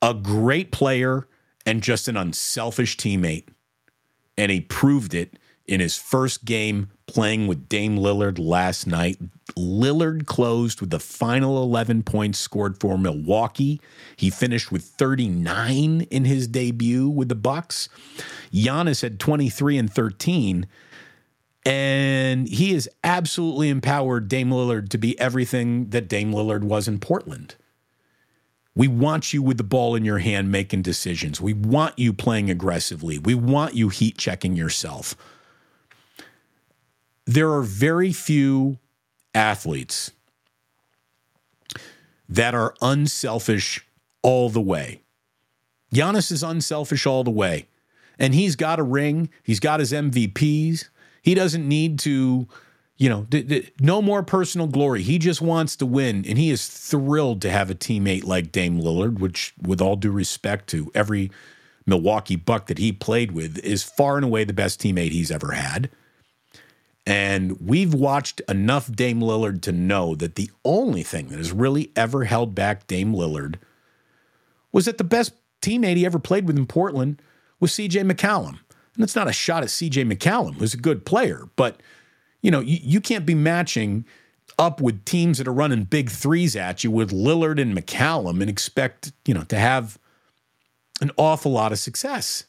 [0.00, 1.26] a great player
[1.66, 3.48] and just an unselfish teammate.
[4.36, 9.18] And he proved it in his first game playing with Dame Lillard last night.
[9.56, 13.80] Lillard closed with the final 11 points scored for Milwaukee.
[14.16, 17.88] He finished with 39 in his debut with the Bucks.
[18.52, 20.66] Giannis had 23 and 13
[21.64, 26.98] and he has absolutely empowered Dame Lillard to be everything that Dame Lillard was in
[26.98, 27.54] Portland.
[28.74, 31.40] We want you with the ball in your hand making decisions.
[31.40, 33.18] We want you playing aggressively.
[33.18, 35.14] We want you heat checking yourself
[37.26, 38.78] there are very few
[39.34, 40.12] athletes
[42.28, 43.86] that are unselfish
[44.22, 45.02] all the way.
[45.94, 47.68] Giannis is unselfish all the way.
[48.18, 50.88] And he's got a ring, he's got his MVPs.
[51.22, 52.48] He doesn't need to,
[52.96, 55.02] you know, d- d- no more personal glory.
[55.02, 56.24] He just wants to win.
[56.28, 60.12] And he is thrilled to have a teammate like Dame Lillard, which, with all due
[60.12, 61.30] respect to every
[61.86, 65.52] Milwaukee Buck that he played with, is far and away the best teammate he's ever
[65.52, 65.90] had.
[67.04, 71.90] And we've watched enough Dame Lillard to know that the only thing that has really
[71.96, 73.56] ever held back Dame Lillard
[74.70, 77.20] was that the best teammate he ever played with in Portland
[77.58, 78.58] was CJ McCollum.
[78.94, 81.80] And that's not a shot at CJ McCollum, who's a good player, but
[82.42, 84.04] you know, you, you can't be matching
[84.58, 88.50] up with teams that are running big threes at you with Lillard and McCollum and
[88.50, 89.98] expect, you know, to have
[91.00, 92.44] an awful lot of success.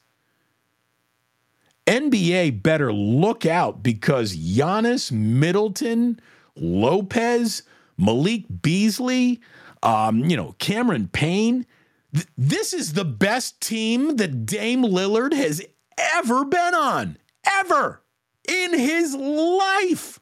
[1.88, 6.20] NBA better look out because Giannis, Middleton,
[6.56, 7.64] Lopez,
[7.98, 9.42] Malik Beasley,
[9.82, 11.66] um, you know, Cameron Payne.
[12.14, 15.62] Th- this is the best team that Dame Lillard has
[15.98, 18.03] ever been on, ever
[18.48, 20.20] in his life.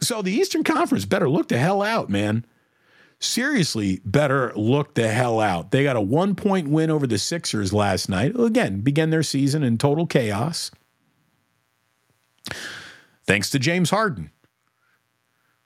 [0.00, 2.44] So the Eastern Conference better look the hell out, man
[3.24, 5.70] seriously better look the hell out.
[5.70, 8.38] They got a one point win over the Sixers last night.
[8.38, 10.70] Again, began their season in total chaos.
[13.26, 14.30] Thanks to James Harden,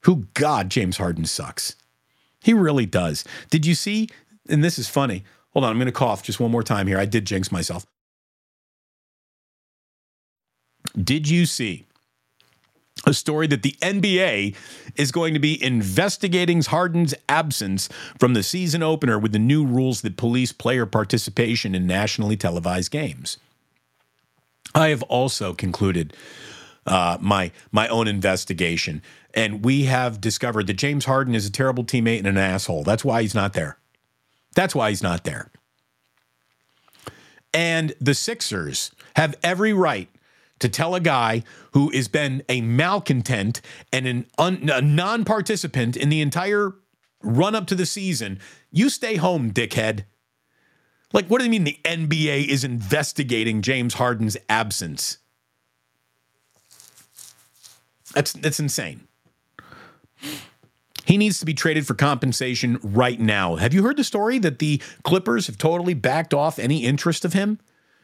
[0.02, 1.74] who, God, James Harden sucks.
[2.40, 3.24] He really does.
[3.50, 4.08] Did you see?
[4.48, 5.24] And this is funny.
[5.50, 6.98] Hold on, I'm going to cough just one more time here.
[6.98, 7.84] I did jinx myself.
[11.02, 11.86] Did you see
[13.06, 14.54] a story that the NBA
[14.96, 17.88] is going to be investigating Harden's absence
[18.18, 22.90] from the season opener with the new rules that police player participation in nationally televised
[22.90, 23.38] games.
[24.74, 26.14] I have also concluded
[26.86, 29.02] uh, my my own investigation,
[29.34, 32.82] and we have discovered that James Harden is a terrible teammate and an asshole.
[32.82, 33.78] That's why he's not there.
[34.54, 35.50] That's why he's not there.
[37.54, 40.08] And the Sixers have every right
[40.60, 41.42] to tell a guy
[41.72, 43.60] who has been a malcontent
[43.92, 46.74] and an un, a non-participant in the entire
[47.22, 48.38] run up to the season,
[48.70, 50.04] you stay home, dickhead.
[51.12, 55.18] Like, what do you mean the NBA is investigating James Harden's absence?
[58.14, 59.06] That's that's insane.
[61.04, 63.56] He needs to be traded for compensation right now.
[63.56, 67.32] Have you heard the story that the Clippers have totally backed off any interest of
[67.32, 67.58] him?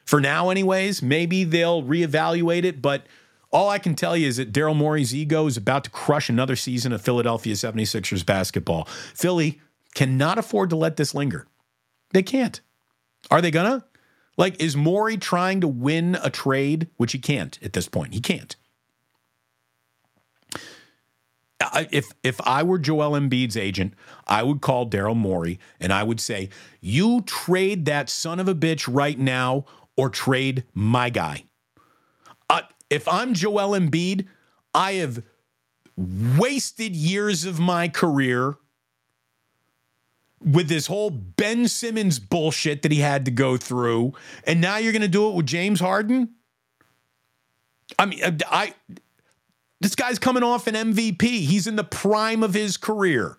[0.04, 1.02] For now, anyways.
[1.02, 3.06] Maybe they'll reevaluate it, but
[3.50, 6.56] all I can tell you is that Daryl Morey's ego is about to crush another
[6.56, 8.84] season of Philadelphia 76ers basketball.
[9.14, 9.60] Philly
[9.94, 11.46] cannot afford to let this linger.
[12.12, 12.60] They can't.
[13.30, 13.84] Are they gonna?
[14.36, 18.14] Like, is Morey trying to win a trade, which he can't at this point?
[18.14, 18.56] He can't.
[21.90, 23.94] if if I were Joel Embiid's agent,
[24.26, 28.54] I would call Daryl Morey and I would say, "You trade that son of a
[28.54, 29.64] bitch right now,
[29.96, 31.44] or trade my guy.
[32.50, 34.26] Uh, if I'm Joel Embiid,
[34.74, 35.22] I have
[35.96, 38.56] wasted years of my career
[40.40, 44.12] with this whole Ben Simmons bullshit that he had to go through,
[44.46, 46.30] and now you're going to do it with James Harden?
[47.98, 48.74] I mean, I
[49.80, 51.22] this guy's coming off an MVP.
[51.22, 53.38] He's in the prime of his career.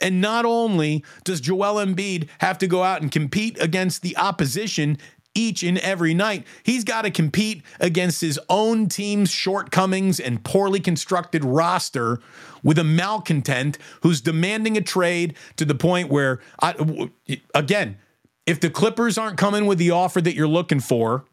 [0.00, 4.98] And not only does Joel Embiid have to go out and compete against the opposition
[5.34, 10.80] each and every night, he's got to compete against his own team's shortcomings and poorly
[10.80, 12.20] constructed roster
[12.62, 17.10] with a malcontent who's demanding a trade to the point where, I,
[17.54, 17.98] again,
[18.46, 21.24] if the Clippers aren't coming with the offer that you're looking for,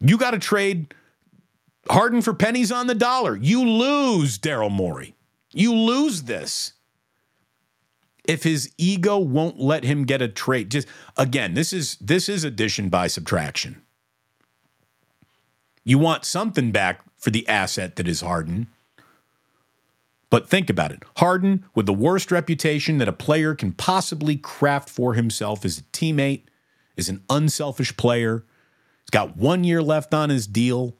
[0.00, 0.94] you got to trade
[1.88, 3.36] Harden for pennies on the dollar.
[3.36, 5.14] You lose, Daryl Morey.
[5.50, 6.73] You lose this.
[8.24, 12.44] If his ego won't let him get a trade, just again, this is this is
[12.44, 13.82] addition by subtraction.
[15.84, 18.68] You want something back for the asset that is Harden.
[20.30, 21.04] But think about it.
[21.18, 25.82] Harden, with the worst reputation that a player can possibly craft for himself as a
[25.82, 26.42] teammate,
[26.96, 28.44] is an unselfish player.
[29.02, 30.96] He's got one year left on his deal.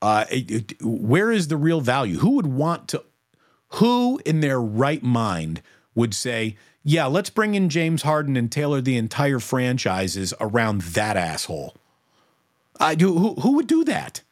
[0.00, 2.18] Uh, it, it, where is the real value?
[2.18, 3.04] Who would want to?
[3.74, 5.62] Who in their right mind
[6.00, 11.16] would say, "Yeah, let's bring in James Harden and tailor the entire franchises around that
[11.16, 11.76] asshole"?
[12.80, 13.16] I do.
[13.16, 14.22] Who, who would do that?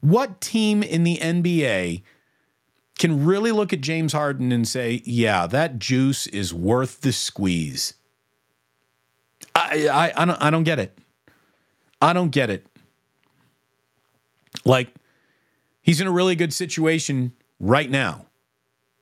[0.00, 2.02] What team in the NBA
[2.98, 7.94] can really look at James Harden and say, "Yeah, that juice is worth the squeeze"?
[9.54, 10.98] I I, I don't I don't get it.
[12.02, 12.66] I don't get it.
[14.64, 14.88] Like,
[15.82, 18.26] he's in a really good situation right now.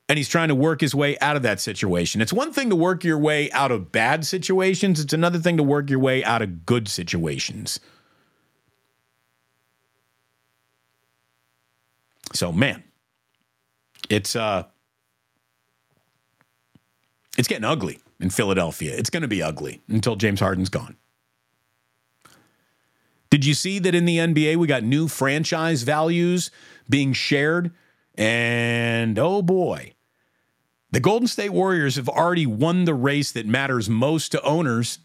[0.08, 2.22] And he's trying to work his way out of that situation.
[2.22, 5.62] It's one thing to work your way out of bad situations, it's another thing to
[5.62, 7.78] work your way out of good situations.
[12.32, 12.84] So, man,
[14.08, 14.64] it's uh
[17.36, 18.94] it's getting ugly in Philadelphia.
[18.96, 20.96] It's going to be ugly until James Harden's gone.
[23.30, 26.50] Did you see that in the NBA we got new franchise values
[26.88, 27.72] being shared?
[28.16, 29.94] And oh boy,
[30.90, 35.00] the Golden State Warriors have already won the race that matters most to owners.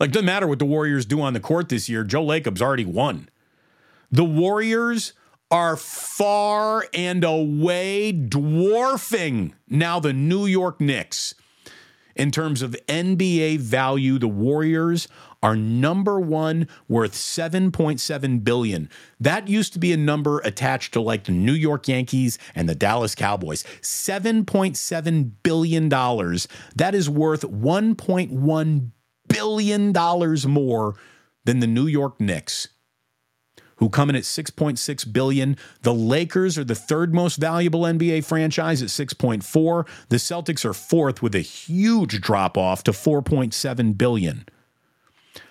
[0.00, 2.84] Like, doesn't matter what the Warriors do on the court this year, Joe Lacob's already
[2.84, 3.28] won.
[4.10, 5.12] The Warriors
[5.50, 11.34] are far and away dwarfing now the New York Knicks.
[12.16, 15.08] In terms of NBA value, the Warriors
[15.44, 18.88] are number one worth 7.7 billion.
[19.20, 22.74] That used to be a number attached to like the New York Yankees and the
[22.74, 23.62] Dallas Cowboys.
[23.82, 26.48] 7.7 billion dollars.
[26.74, 28.90] That is worth 1.1
[29.28, 30.94] billion dollars more
[31.44, 32.68] than the New York Knicks
[33.76, 35.58] who come in at 6.6 billion.
[35.82, 39.86] The Lakers are the third most valuable NBA franchise at 6.4.
[40.08, 44.46] The Celtics are fourth with a huge drop off to 4.7 billion.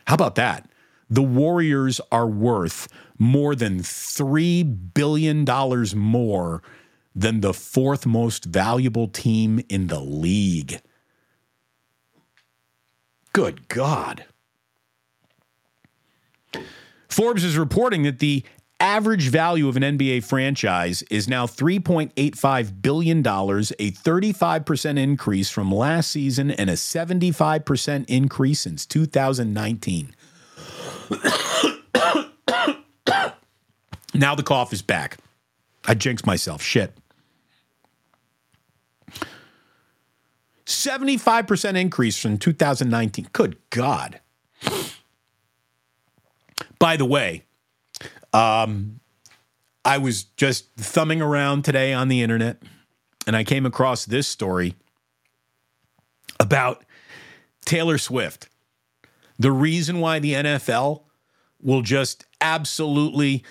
[0.07, 0.69] How about that?
[1.09, 2.87] The Warriors are worth
[3.19, 5.45] more than $3 billion
[5.95, 6.63] more
[7.15, 10.81] than the fourth most valuable team in the league.
[13.31, 14.25] Good God.
[17.09, 18.43] Forbes is reporting that the
[18.83, 26.11] average value of an NBA franchise is now $3.85 billion, a 35% increase from last
[26.11, 30.13] season and a 75% increase since 2019.
[34.13, 35.17] now the cough is back.
[35.87, 36.61] I jinxed myself.
[36.61, 36.93] Shit.
[40.65, 43.29] 75% increase from 2019.
[43.31, 44.19] Good God.
[46.79, 47.43] By the way,
[48.33, 48.99] um,
[49.85, 52.61] I was just thumbing around today on the internet
[53.27, 54.75] and I came across this story
[56.39, 56.83] about
[57.65, 58.49] Taylor Swift.
[59.39, 61.03] The reason why the NFL
[61.61, 63.43] will just absolutely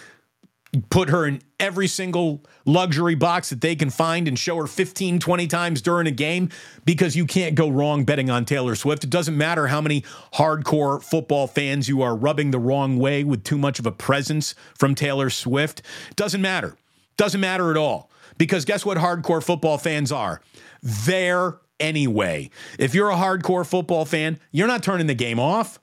[0.89, 5.19] put her in every single luxury box that they can find and show her 15,
[5.19, 6.49] 20 times during a game
[6.85, 9.05] because you can't go wrong betting on Taylor Swift.
[9.05, 10.03] It doesn't matter how many
[10.35, 14.55] hardcore football fans you are rubbing the wrong way with too much of a presence
[14.79, 15.83] from Taylor Swift.
[16.17, 16.77] Doesn't matter.
[17.19, 18.11] Doesn't matter at all.
[18.39, 20.41] Because guess what hardcore football fans are?
[20.83, 22.49] There anyway.
[22.79, 25.79] If you're a hardcore football fan, you're not turning the game off.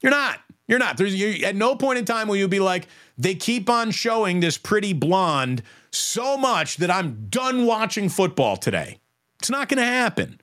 [0.00, 0.38] You're not.
[0.66, 0.96] You're not.
[0.96, 2.88] There's you, at no point in time will you be like,
[3.18, 8.98] they keep on showing this pretty blonde so much that I'm done watching football today.
[9.38, 10.40] It's not going to happen.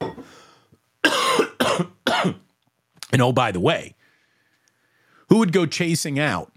[3.12, 3.94] and oh, by the way,
[5.28, 6.52] who would go chasing out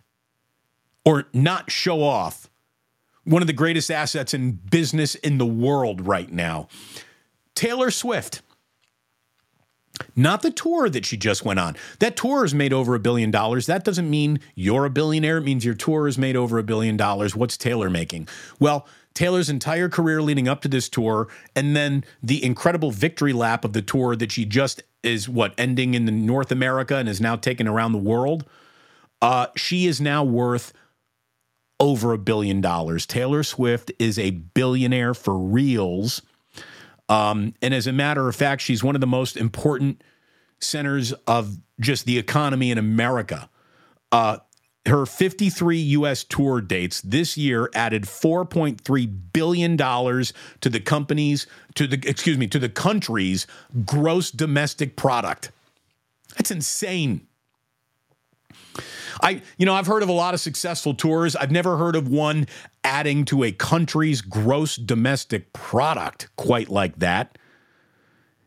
[1.06, 2.50] or not show off
[3.24, 6.68] one of the greatest assets in business in the world right now.
[7.56, 8.42] Taylor Swift.
[10.16, 11.76] Not the tour that she just went on.
[12.00, 13.66] That tour has made over a billion dollars.
[13.66, 15.38] That doesn't mean you're a billionaire.
[15.38, 17.36] It means your tour has made over a billion dollars.
[17.36, 18.28] What's Taylor making?
[18.60, 23.64] Well, Taylor's entire career leading up to this tour, and then the incredible victory lap
[23.64, 27.36] of the tour that she just is what ending in North America and is now
[27.38, 28.44] taken around the world.
[29.22, 30.74] Uh, she is now worth
[31.80, 33.06] over a billion dollars.
[33.06, 36.22] Taylor Swift is a billionaire for reals.
[37.10, 40.02] Um, and as a matter of fact, she's one of the most important
[40.60, 43.50] centers of just the economy in America.
[44.12, 44.38] Uh,
[44.88, 50.32] her 53 US tour dates this year added 4.3 billion dollars
[50.62, 53.48] to the company's to the excuse me to the country's
[53.86, 55.52] gross domestic product.
[56.38, 57.28] That's insane.
[59.22, 61.36] I, you know, I've heard of a lot of successful tours.
[61.36, 62.48] I've never heard of one
[62.84, 67.38] adding to a country's gross domestic product quite like that.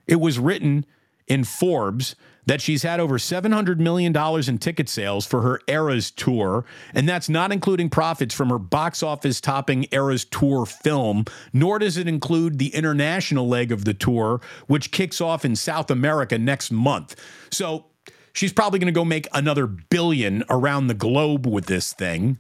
[0.07, 0.87] It was written
[1.27, 2.17] in Forbes
[2.49, 4.17] that she's had over $700 million
[4.49, 6.65] in ticket sales for her Eras tour,
[6.95, 11.99] and that's not including profits from her box office topping Eras tour film, nor does
[11.99, 16.71] it include the international leg of the tour, which kicks off in South America next
[16.71, 17.17] month.
[17.51, 17.85] So
[18.33, 22.39] She's probably going to go make another billion around the globe with this thing.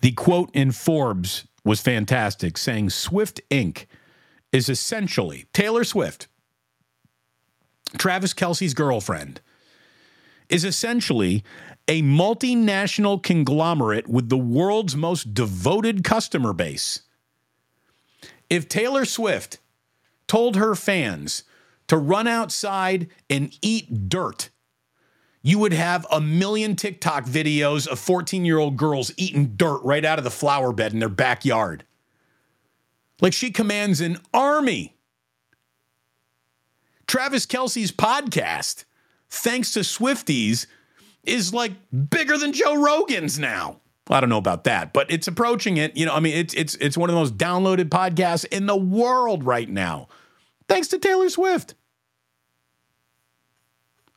[0.00, 3.86] The quote in Forbes was fantastic, saying Swift Inc.
[4.52, 6.28] is essentially Taylor Swift,
[7.96, 9.40] Travis Kelce's girlfriend,
[10.50, 11.42] is essentially
[11.88, 17.00] a multinational conglomerate with the world's most devoted customer base.
[18.50, 19.58] If Taylor Swift
[20.26, 21.44] told her fans
[21.88, 24.50] to run outside and eat dirt,
[25.42, 30.04] you would have a million TikTok videos of 14 year old girls eating dirt right
[30.04, 31.84] out of the flower bed in their backyard.
[33.20, 34.96] Like she commands an army.
[37.06, 38.84] Travis Kelce's podcast,
[39.28, 40.66] thanks to Swifties,
[41.24, 41.72] is like
[42.10, 43.80] bigger than Joe Rogan's now.
[44.08, 45.96] I don't know about that, but it's approaching it.
[45.96, 48.76] You know, I mean, it's it's it's one of the most downloaded podcasts in the
[48.76, 50.08] world right now
[50.68, 51.74] thanks to Taylor Swift.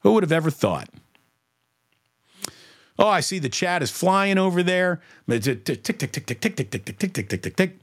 [0.01, 0.89] Who would have ever thought?
[2.99, 5.01] Oh, I see the chat is flying over there.
[5.29, 7.79] Tick, tick, tick, tick, tick, tick, tick, tick, tick, tick, tick, tick, tick.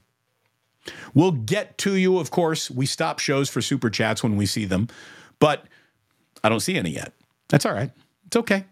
[1.13, 2.69] We'll get to you, of course.
[2.69, 4.87] We stop shows for super chats when we see them,
[5.39, 5.65] but
[6.43, 7.13] I don't see any yet.
[7.49, 7.91] That's all right.
[8.27, 8.65] It's okay.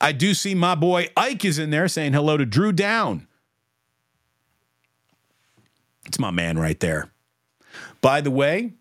[0.00, 3.26] I do see my boy Ike is in there saying hello to Drew Down.
[6.06, 7.10] It's my man right there.
[8.00, 8.72] By the way,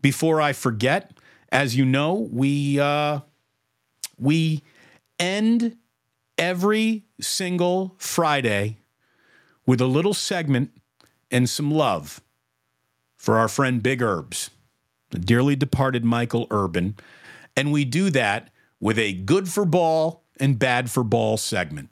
[0.00, 1.12] before I forget,
[1.50, 3.20] as you know, we uh,
[4.18, 4.62] we
[5.18, 5.76] end
[6.36, 8.78] every single Friday
[9.66, 10.70] with a little segment
[11.30, 12.20] and some love
[13.16, 14.50] for our friend Big Herbs,
[15.10, 16.96] the dearly departed Michael Urban,
[17.56, 21.90] and we do that with a good for ball and bad for ball segment.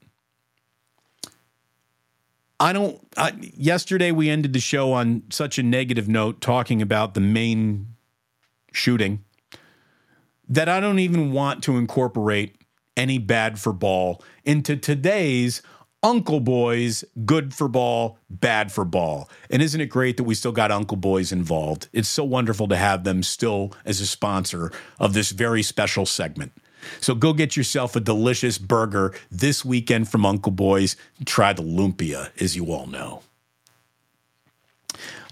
[2.59, 2.99] I don't.
[3.17, 7.96] I, yesterday we ended the show on such a negative note, talking about the Maine
[8.77, 9.25] shooting
[10.49, 12.57] that I don't even want to incorporate
[12.97, 15.63] any bad for ball into today's
[16.03, 19.29] Uncle Boys, good for ball, bad for ball.
[19.51, 21.89] And isn't it great that we still got Uncle Boys involved?
[21.93, 24.71] It's so wonderful to have them still as a sponsor
[25.01, 26.53] of this very special segment.
[27.01, 30.97] So go get yourself a delicious burger this weekend from Uncle Boys.
[31.25, 33.23] Try the lumpia, as you all know.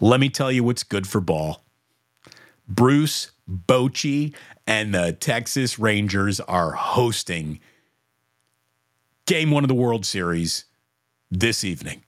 [0.01, 1.63] Let me tell you what's good for ball.
[2.67, 4.35] Bruce Bochy
[4.67, 7.61] and the Texas Rangers are hosting
[9.27, 10.65] game one of the World Series
[11.31, 12.03] this evening.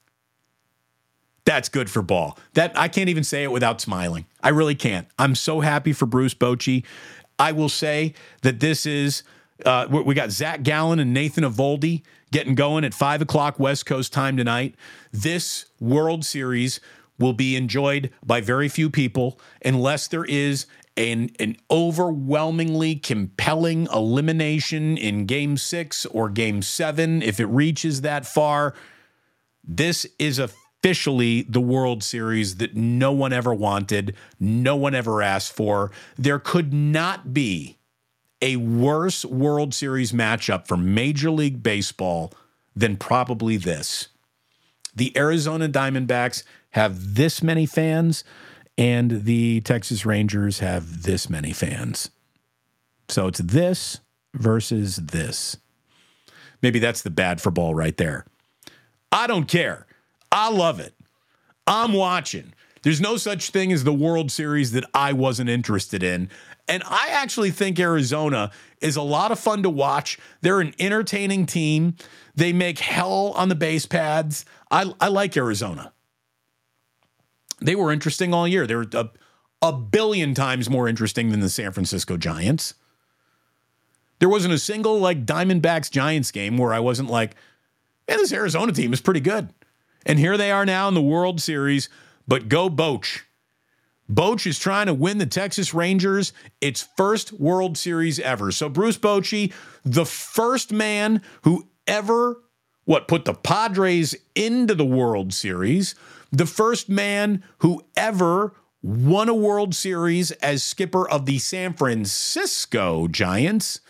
[1.44, 2.38] That's good for ball.
[2.54, 4.26] That I can't even say it without smiling.
[4.42, 5.06] I really can't.
[5.18, 6.84] I'm so happy for Bruce Bochy.
[7.38, 9.22] I will say that this is
[9.64, 14.12] uh, we got Zach Gallen and Nathan Eovaldi getting going at five o'clock West Coast
[14.12, 14.74] time tonight.
[15.12, 16.80] This World Series
[17.18, 20.66] will be enjoyed by very few people unless there is
[20.96, 28.26] an, an overwhelmingly compelling elimination in game six or game seven, if it reaches that
[28.26, 28.74] far,
[29.62, 35.52] this is officially the World Series that no one ever wanted, no one ever asked
[35.52, 35.90] for.
[36.16, 37.78] There could not be
[38.40, 42.32] a worse World Series matchup for Major League Baseball
[42.74, 44.08] than probably this.
[44.94, 48.24] The Arizona Diamondbacks have this many fans
[48.78, 52.10] and the Texas Rangers have this many fans.
[53.08, 54.00] So it's this
[54.34, 55.56] versus this.
[56.62, 58.26] Maybe that's the bad for ball right there.
[59.12, 59.86] I don't care.
[60.32, 60.94] I love it.
[61.66, 62.52] I'm watching.
[62.82, 66.28] There's no such thing as the World Series that I wasn't interested in.
[66.68, 68.50] And I actually think Arizona
[68.80, 70.18] is a lot of fun to watch.
[70.40, 71.96] They're an entertaining team.
[72.34, 74.44] They make hell on the base pads.
[74.70, 75.92] I, I like Arizona.
[77.60, 78.66] They were interesting all year.
[78.66, 79.10] They were a,
[79.62, 82.74] a billion times more interesting than the San Francisco Giants.
[84.18, 87.34] There wasn't a single like Diamondbacks Giants game where I wasn't like,
[88.08, 89.50] man, this Arizona team is pretty good.
[90.04, 91.88] And here they are now in the World Series,
[92.26, 93.22] but go Boch.
[94.10, 98.52] Boch is trying to win the Texas Rangers its first World Series ever.
[98.52, 99.52] So Bruce Bochy,
[99.84, 102.40] the first man who ever
[102.84, 105.96] what put the Padres into the World Series,
[106.30, 113.08] the first man who ever won a World Series as skipper of the San Francisco
[113.08, 113.80] Giants,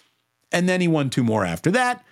[0.51, 2.05] and then he won two more after that.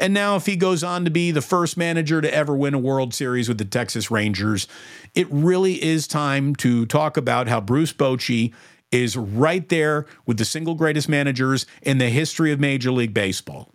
[0.00, 2.78] And now, if he goes on to be the first manager to ever win a
[2.78, 4.68] World Series with the Texas Rangers,
[5.14, 8.54] it really is time to talk about how Bruce Bochy
[8.92, 13.72] is right there with the single greatest managers in the history of Major League Baseball.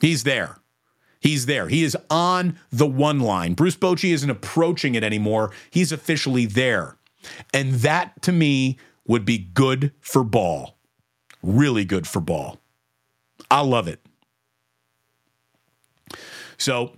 [0.00, 0.58] He's there.
[1.24, 1.68] He's there.
[1.68, 3.54] He is on the one line.
[3.54, 5.52] Bruce Bochy isn't approaching it anymore.
[5.70, 6.98] He's officially there.
[7.54, 10.76] And that to me would be good for ball.
[11.42, 12.60] Really good for ball.
[13.50, 14.04] I love it.
[16.58, 16.92] So,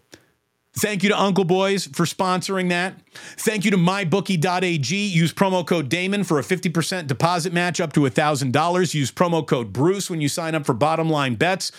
[0.78, 3.00] Thank you to Uncle Boys for sponsoring that.
[3.38, 4.94] Thank you to mybookie.ag.
[4.94, 8.92] Use promo code Damon for a 50% deposit match up to $1,000.
[8.92, 11.72] Use promo code Bruce when you sign up for bottom line bets.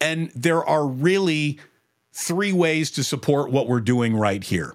[0.00, 1.58] And there are really
[2.16, 4.74] three ways to support what we're doing right here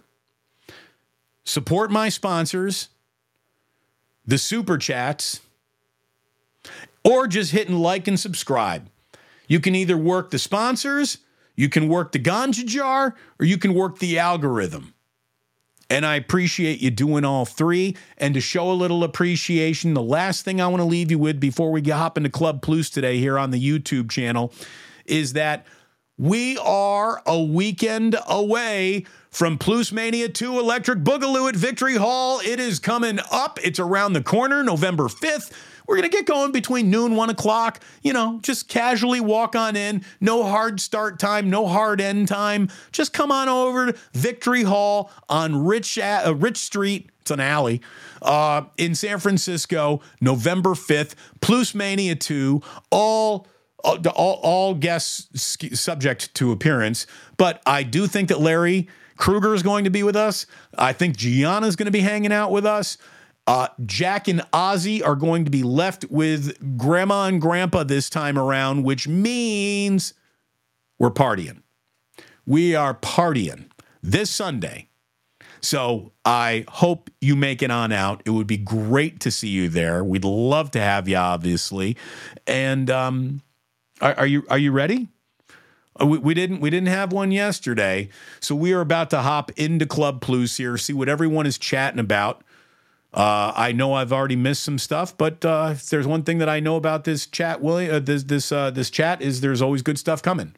[1.44, 2.90] support my sponsors,
[4.26, 5.42] the super chats,
[7.04, 8.88] or just hitting like and subscribe.
[9.48, 11.18] You can either work the sponsors
[11.56, 14.94] you can work the ganja jar or you can work the algorithm.
[15.90, 17.98] And I appreciate you doing all three.
[18.18, 21.40] And to show a little appreciation, the last thing I want to leave you with
[21.40, 24.54] before we hop into Club Plus today here on the YouTube channel
[25.06, 25.66] is that
[26.22, 32.40] we are a weekend away from Plus Mania 2 Electric Boogaloo at Victory Hall.
[32.42, 33.58] It is coming up.
[33.64, 35.52] It's around the corner, November 5th.
[35.88, 37.80] We're going to get going between noon, one o'clock.
[38.04, 40.06] You know, just casually walk on in.
[40.20, 42.70] No hard start time, no hard end time.
[42.92, 47.10] Just come on over to Victory Hall on Rich, uh, Rich Street.
[47.22, 47.82] It's an alley
[48.22, 51.16] uh, in San Francisco, November 5th.
[51.42, 52.62] Plus Mania 2.
[52.92, 53.48] All
[53.84, 57.08] all, all, guests subject to appearance.
[57.38, 60.46] But I do think that Larry Krueger is going to be with us.
[60.78, 62.98] I think Gianna is going to be hanging out with us.
[63.48, 68.38] Uh, Jack and Ozzy are going to be left with Grandma and Grandpa this time
[68.38, 70.14] around, which means
[71.00, 71.62] we're partying.
[72.46, 73.70] We are partying
[74.02, 74.88] this Sunday.
[75.62, 78.24] So I hope you make it on out.
[78.26, 80.04] It would be great to see you there.
[80.04, 81.98] We'd love to have you, obviously.
[82.48, 83.42] And um,
[84.02, 85.10] are, are you are you ready?
[86.00, 89.52] Uh, we, we, didn't we didn't have one yesterday, so we are about to hop
[89.52, 92.44] into Club Plus here, see what everyone is chatting about.
[93.14, 96.48] Uh, I know I've already missed some stuff, but uh, if there's one thing that
[96.48, 99.82] I know about this chat, Willie, uh, this this uh, this chat is there's always
[99.82, 100.56] good stuff coming.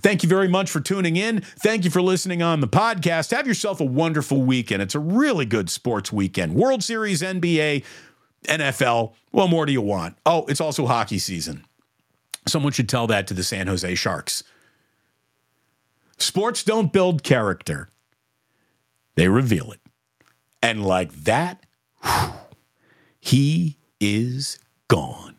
[0.00, 1.40] Thank you very much for tuning in.
[1.40, 3.34] Thank you for listening on the podcast.
[3.34, 4.82] Have yourself a wonderful weekend.
[4.82, 6.54] It's a really good sports weekend.
[6.54, 7.84] World Series, NBA,
[8.44, 9.14] NFL.
[9.30, 10.16] What more do you want?
[10.26, 11.64] Oh, it's also hockey season.
[12.46, 14.44] Someone should tell that to the San Jose Sharks.
[16.18, 17.90] Sports don't build character,
[19.14, 19.80] they reveal it.
[20.62, 21.64] And like that,
[22.02, 22.32] whew,
[23.20, 25.33] he is gone.